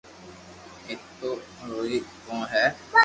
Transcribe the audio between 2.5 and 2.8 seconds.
ھي